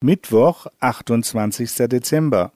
Mittwoch, 0.00 0.68
28. 0.78 1.88
Dezember. 1.88 2.52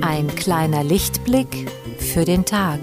Ein 0.00 0.26
kleiner 0.34 0.82
Lichtblick 0.82 1.70
für 1.98 2.24
den 2.24 2.44
Tag. 2.44 2.80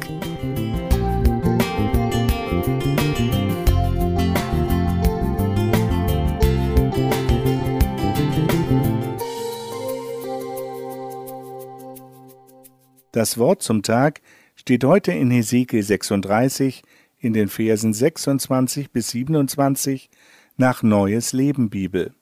Das 13.12 13.38
Wort 13.38 13.62
zum 13.62 13.84
Tag 13.84 14.22
steht 14.56 14.86
heute 14.86 15.12
in 15.12 15.32
Hesekiel 15.32 15.84
36 15.84 16.82
in 17.20 17.34
den 17.34 17.50
Versen 17.50 17.94
26 17.94 18.92
bis 18.92 19.10
27 19.10 20.10
nach 20.56 20.82
Neues 20.82 21.34
Leben 21.34 21.70
Bibel. 21.70 22.14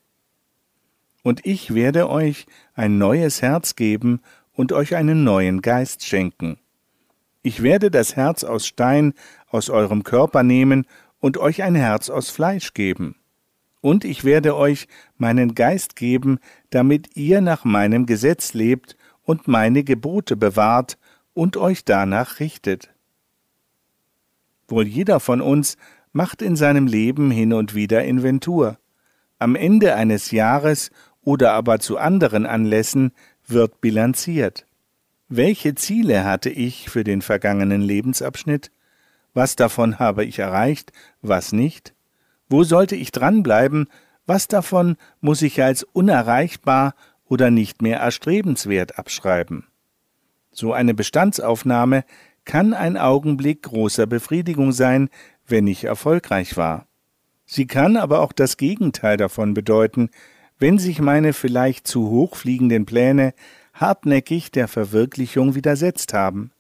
Und 1.22 1.46
ich 1.46 1.76
werde 1.76 2.10
euch 2.10 2.48
ein 2.74 2.98
neues 2.98 3.44
Herz 3.44 3.76
geben 3.76 4.22
und 4.54 4.72
euch 4.72 4.96
einen 4.96 5.24
neuen 5.24 5.62
Geist 5.62 6.06
schenken. 6.06 6.58
Ich 7.44 7.62
werde 7.62 7.92
das 7.92 8.16
Herz 8.16 8.44
aus 8.44 8.66
Stein 8.66 9.14
aus 9.48 9.70
eurem 9.70 10.04
Körper 10.04 10.42
nehmen 10.42 10.88
und 11.20 11.38
euch 11.38 11.62
ein 11.62 11.76
Herz 11.76 12.10
aus 12.10 12.32
Fleisch 12.32 12.74
geben. 12.74 13.16
Und 13.82 14.06
ich 14.06 14.24
werde 14.24 14.56
euch 14.56 14.88
meinen 15.18 15.54
Geist 15.54 15.96
geben, 15.96 16.40
damit 16.72 17.16
ihr 17.16 17.42
nach 17.42 17.64
meinem 17.64 18.08
Gesetz 18.08 18.54
lebt 18.54 18.98
und 19.30 19.48
meine 19.48 19.84
Gebote 19.84 20.36
bewahrt 20.36 20.98
und 21.36 21.56
euch 21.56 21.86
danach 21.86 22.40
richtet. 22.40 22.90
Wohl 24.68 24.88
jeder 24.88 25.20
von 25.20 25.40
uns 25.40 25.78
macht 26.12 26.42
in 26.42 26.56
seinem 26.56 26.88
Leben 26.88 27.30
hin 27.30 27.54
und 27.54 27.76
wieder 27.76 28.04
Inventur. 28.04 28.80
Am 29.38 29.56
Ende 29.56 29.94
eines 29.94 30.32
Jahres 30.32 30.90
oder 31.22 31.54
aber 31.54 31.78
zu 31.78 32.00
anderen 32.00 32.48
Anlässen 32.48 33.12
wird 33.46 33.82
bilanziert. 33.82 34.66
Welche 35.28 35.76
Ziele 35.76 36.24
hatte 36.24 36.50
ich 36.50 36.90
für 36.90 37.04
den 37.04 37.22
vergangenen 37.22 37.84
Lebensabschnitt? 37.84 38.72
Was 39.36 39.56
davon 39.56 40.00
habe 40.00 40.26
ich 40.26 40.40
erreicht, 40.40 40.92
was 41.22 41.52
nicht? 41.52 41.94
Wo 42.50 42.64
sollte 42.64 42.96
ich 42.96 43.12
dranbleiben? 43.12 43.90
Was 44.26 44.48
davon 44.48 44.98
muss 45.22 45.44
ich 45.44 45.62
als 45.62 45.84
unerreichbar 45.84 46.96
oder 47.30 47.52
nicht 47.52 47.82
mehr 47.82 48.00
erstrebenswert 48.00 49.00
abschreiben. 49.00 49.68
So 50.52 50.74
eine 50.74 50.94
Bestandsaufnahme 50.94 52.04
kann 52.44 52.74
ein 52.74 52.98
Augenblick 52.98 53.62
großer 53.64 54.08
Befriedigung 54.08 54.72
sein, 54.72 55.10
wenn 55.48 55.68
ich 55.68 55.86
erfolgreich 55.86 56.58
war. 56.58 56.88
Sie 57.46 57.68
kann 57.68 57.96
aber 57.96 58.22
auch 58.22 58.34
das 58.34 58.58
Gegenteil 58.58 59.18
davon 59.18 59.54
bedeuten, 59.54 60.10
wenn 60.58 60.78
sich 60.78 61.00
meine 61.00 61.34
vielleicht 61.34 61.88
zu 61.88 62.10
hoch 62.10 62.36
fliegenden 62.36 62.86
Pläne 62.86 63.34
hartnäckig 63.74 64.52
der 64.52 64.68
Verwirklichung 64.68 65.56
widersetzt 65.56 66.14
haben. 66.14 66.52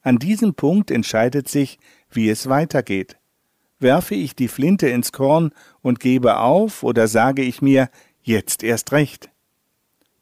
An 0.00 0.18
diesem 0.18 0.54
Punkt 0.54 0.90
entscheidet 0.90 1.48
sich, 1.48 1.78
wie 2.10 2.28
es 2.28 2.48
weitergeht. 2.48 3.18
Werfe 3.78 4.14
ich 4.14 4.34
die 4.34 4.48
Flinte 4.48 4.88
ins 4.88 5.12
Korn 5.12 5.50
und 5.80 6.00
gebe 6.00 6.38
auf, 6.38 6.82
oder 6.82 7.08
sage 7.08 7.42
ich 7.42 7.60
mir, 7.62 7.90
jetzt 8.22 8.62
erst 8.62 8.92
recht? 8.92 9.31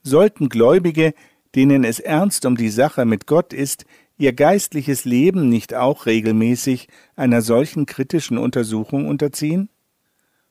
Sollten 0.02 0.48
Gläubige, 0.48 1.14
denen 1.54 1.84
es 1.84 2.00
ernst 2.00 2.46
um 2.46 2.56
die 2.56 2.70
Sache 2.70 3.04
mit 3.04 3.26
Gott 3.26 3.52
ist, 3.52 3.84
ihr 4.16 4.32
geistliches 4.32 5.04
Leben 5.04 5.48
nicht 5.48 5.74
auch 5.74 6.06
regelmäßig 6.06 6.88
einer 7.16 7.42
solchen 7.42 7.86
kritischen 7.86 8.38
Untersuchung 8.38 9.08
unterziehen? 9.08 9.68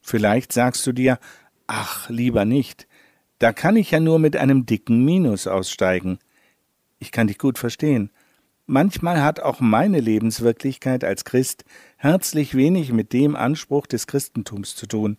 Vielleicht 0.01 0.53
sagst 0.53 0.85
du 0.87 0.91
dir, 0.91 1.19
ach, 1.67 2.09
lieber 2.09 2.45
nicht, 2.45 2.87
da 3.39 3.53
kann 3.53 3.75
ich 3.75 3.91
ja 3.91 3.99
nur 3.99 4.19
mit 4.19 4.35
einem 4.35 4.65
dicken 4.65 5.03
Minus 5.05 5.47
aussteigen. 5.47 6.19
Ich 6.99 7.11
kann 7.11 7.27
dich 7.27 7.37
gut 7.37 7.57
verstehen. 7.57 8.11
Manchmal 8.65 9.23
hat 9.23 9.39
auch 9.39 9.61
meine 9.61 9.99
Lebenswirklichkeit 9.99 11.03
als 11.03 11.25
Christ 11.25 11.65
herzlich 11.97 12.53
wenig 12.53 12.91
mit 12.91 13.13
dem 13.13 13.35
Anspruch 13.35 13.87
des 13.87 14.05
Christentums 14.05 14.75
zu 14.75 14.85
tun. 14.85 15.17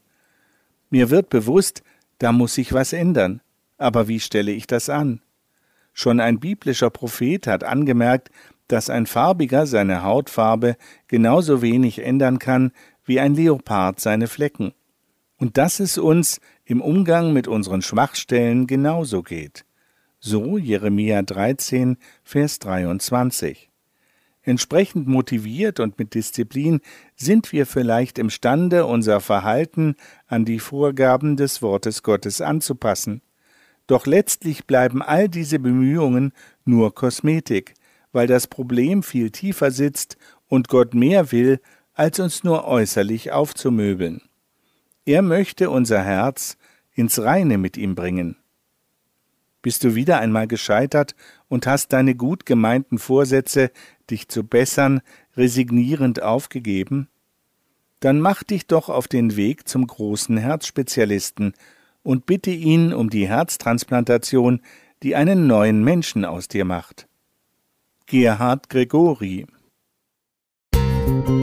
Mir 0.89 1.11
wird 1.11 1.31
bewusst, 1.31 1.83
da 2.19 2.31
muss 2.31 2.55
sich 2.55 2.73
was 2.73 2.93
ändern. 2.93 3.41
Aber 3.81 4.09
wie 4.09 4.21
stelle 4.21 4.53
ich 4.53 4.67
das 4.67 4.91
an? 4.91 5.23
Schon 5.95 6.21
ein 6.21 6.39
biblischer 6.39 6.91
Prophet 6.91 7.47
hat 7.47 7.65
angemerkt, 7.65 8.31
dass 8.69 8.91
ein 8.91 9.07
Farbiger 9.07 9.67
seine 9.67 10.03
Hautfarbe 10.03 10.77
genauso 11.09 11.63
wenig 11.63 12.01
ändern 12.05 12.39
kann 12.39 12.73
wie 13.07 13.19
ein 13.21 13.35
Leopard 13.35 13.99
seine 13.99 14.27
Flecken. 14.27 14.75
Und 15.39 15.57
dass 15.57 15.81
es 15.81 15.97
uns 15.97 16.43
im 16.67 16.83
Umgang 16.83 17.33
mit 17.33 17.49
unseren 17.49 17.81
Schwachstellen 17.81 18.67
genauso 18.67 19.23
geht. 19.23 19.65
So 20.19 20.59
Jeremia 20.59 21.23
13, 21.23 21.97
Vers 22.23 22.59
23. 22.59 23.71
Entsprechend 24.43 25.09
motiviert 25.09 25.81
und 25.81 25.99
mit 25.99 26.13
Disziplin 26.13 26.81
sind 27.17 27.51
wir 27.53 27.65
vielleicht 27.65 28.19
imstande, 28.19 28.85
unser 28.85 29.21
Verhalten 29.21 29.97
an 30.27 30.45
die 30.45 30.59
Vorgaben 30.59 31.39
des 31.39 31.63
Wortes 31.63 32.03
Gottes 32.03 32.43
anzupassen. 32.43 33.23
Doch 33.91 34.07
letztlich 34.07 34.69
bleiben 34.69 35.03
all 35.03 35.29
diese 35.29 35.59
Bemühungen 35.59 36.33
nur 36.65 36.95
Kosmetik, 36.95 37.75
weil 38.13 38.29
das 38.29 38.47
Problem 38.47 39.03
viel 39.03 39.33
tiefer 39.33 39.73
sitzt 39.73 40.17
und 40.47 40.69
Gott 40.69 40.95
mehr 40.95 41.33
will, 41.33 41.59
als 41.95 42.21
uns 42.21 42.45
nur 42.45 42.69
äußerlich 42.69 43.33
aufzumöbeln. 43.33 44.23
Er 45.07 45.23
möchte 45.23 45.71
unser 45.71 46.05
Herz 46.05 46.57
ins 46.93 47.21
Reine 47.21 47.59
mit 47.59 47.77
ihm 47.77 47.97
bringen. 47.97 48.37
Bist 49.61 49.83
du 49.83 49.97
wieder 49.97 50.21
einmal 50.21 50.47
gescheitert 50.47 51.17
und 51.49 51.67
hast 51.67 51.93
deine 51.93 52.15
gut 52.15 52.47
gemeinten 52.47 53.01
Vorsätze, 53.01 53.73
dich 54.09 54.29
zu 54.29 54.45
bessern, 54.45 55.01
resignierend 55.37 56.23
aufgegeben? 56.23 57.09
Dann 57.99 58.21
mach 58.21 58.45
dich 58.45 58.69
doch 58.69 58.89
auf 58.89 59.09
den 59.09 59.35
Weg 59.35 59.67
zum 59.67 59.85
großen 59.85 60.37
Herzspezialisten 60.37 61.55
und 62.03 62.27
bitte 62.27 62.51
ihn 62.51 62.93
um 62.93 63.11
die 63.11 63.29
Herztransplantation, 63.29 64.61
die 65.03 65.17
einen 65.17 65.47
neuen 65.47 65.83
Menschen 65.83 66.25
aus 66.25 66.49
dir 66.49 66.65
macht. 66.65 67.07
Gerhard 68.07 68.69
Gregori 68.69 69.47
Musik 70.73 71.40